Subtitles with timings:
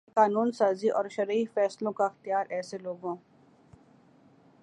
[0.07, 3.15] کہ قانون سازی اور شرعی فیصلوں کا اختیار ایسے لوگوں